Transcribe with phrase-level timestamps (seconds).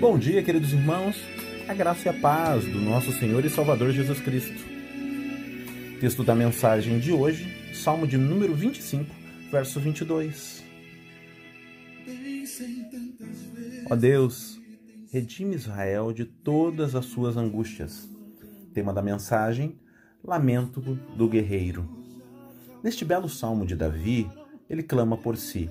[0.00, 1.16] Bom dia, queridos irmãos.
[1.66, 4.64] A graça e a paz do nosso Senhor e Salvador Jesus Cristo.
[6.00, 9.12] Texto da mensagem de hoje, Salmo de número 25,
[9.50, 10.62] verso 22.
[13.90, 14.60] Ó Deus,
[15.10, 18.08] redime Israel de todas as suas angústias.
[18.72, 19.80] Tema da mensagem:
[20.22, 21.88] Lamento do guerreiro.
[22.84, 24.30] Neste belo salmo de Davi,
[24.70, 25.68] ele clama por si,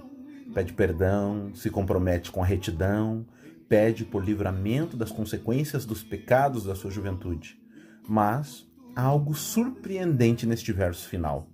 [0.53, 3.25] pede perdão, se compromete com a retidão,
[3.67, 7.59] pede por livramento das consequências dos pecados da sua juventude.
[8.07, 11.47] Mas há algo surpreendente neste verso final.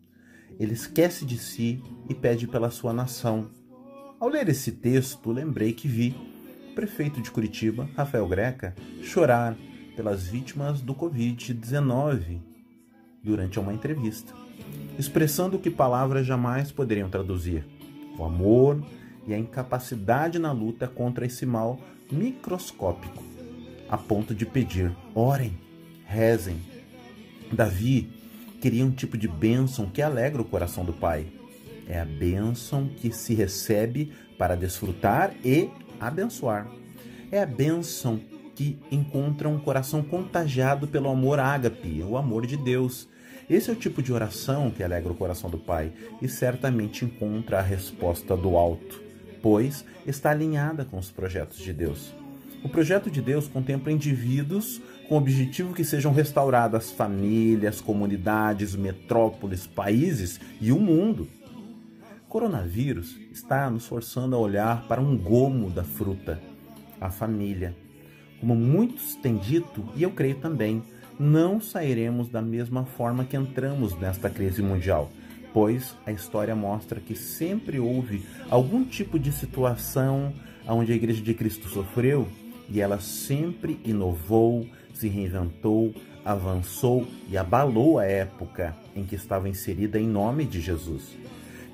[0.60, 3.50] Ele esquece de si e pede pela sua nação.
[4.20, 6.16] Ao ler esse texto, lembrei que vi
[6.72, 9.58] o prefeito de Curitiba, Rafael Greca, chorar
[9.96, 12.40] pelas vítimas do Covid-19
[13.24, 14.34] durante uma entrevista,
[14.98, 17.66] expressando o que palavras jamais poderiam traduzir:
[18.18, 18.84] o amor
[19.28, 21.80] e a incapacidade na luta contra esse mal
[22.12, 23.24] microscópico,
[23.90, 25.58] a ponto de pedir: orem,
[26.06, 26.58] rezem.
[27.52, 28.10] Davi
[28.62, 31.28] queria um tipo de bênção que alegra o coração do Pai.
[31.88, 36.68] É a bênção que se recebe para desfrutar e abençoar.
[37.32, 38.22] É a bênção
[38.56, 43.10] que encontra um coração contagiado pelo amor ágape, o amor de Deus.
[43.50, 47.60] Esse é o tipo de oração que alegra o coração do Pai e certamente encontra
[47.60, 49.04] a resposta do alto
[49.44, 52.14] pois está alinhada com os projetos de Deus.
[52.64, 59.68] O projeto de Deus contempla indivíduos com o objetivo que sejam restauradas famílias, comunidades, metrópoles,
[59.68, 61.28] países e o mundo.
[62.26, 66.42] O coronavírus está nos forçando a olhar para um gomo da fruta,
[67.02, 67.76] a família.
[68.40, 70.82] Como muitos têm dito, e eu creio também,
[71.20, 75.12] não sairemos da mesma forma que entramos nesta crise mundial
[75.54, 80.34] pois a história mostra que sempre houve algum tipo de situação
[80.68, 82.28] onde a Igreja de Cristo sofreu
[82.70, 85.94] e ela sempre inovou, se reinventou,
[86.26, 91.16] avançou e abalou a época em que estava inserida em nome de Jesus.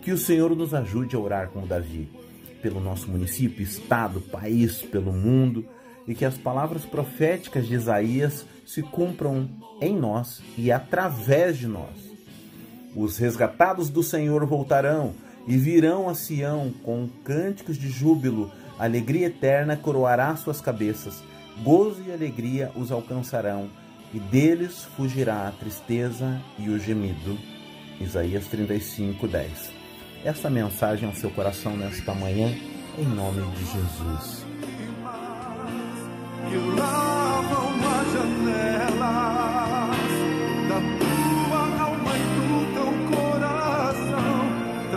[0.01, 2.09] Que o Senhor nos ajude a orar como Davi,
[2.61, 5.65] pelo nosso município, estado, país, pelo mundo,
[6.07, 9.47] e que as palavras proféticas de Isaías se cumpram
[9.79, 12.08] em nós e através de nós
[12.95, 15.13] os resgatados do Senhor voltarão
[15.47, 18.51] e virão a Sião com cânticos de júbilo.
[18.77, 21.23] Alegria eterna coroará suas cabeças.
[21.63, 23.69] Gozo e alegria os alcançarão,
[24.13, 27.37] e deles fugirá a tristeza e o gemido.
[27.99, 29.71] Isaías 35, 10.
[30.23, 32.53] Esta mensagem ao seu coração nesta manhã,
[32.97, 34.45] em nome de Jesus.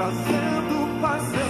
[0.03, 1.42] Trazendo paz.